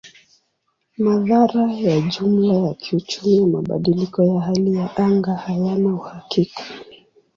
Madhara 0.97 1.71
ya 1.73 2.01
jumla 2.01 2.53
ya 2.53 2.73
kiuchumi 2.73 3.35
ya 3.35 3.47
mabadiliko 3.47 4.23
ya 4.23 4.41
hali 4.41 4.73
ya 4.75 4.95
anga 4.97 5.33
hayana 5.35 5.95
uhakika. 5.95 6.63